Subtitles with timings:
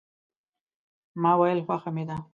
[1.21, 2.17] ما ویل خوښه مې ده.